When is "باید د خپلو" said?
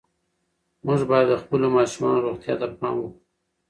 1.09-1.67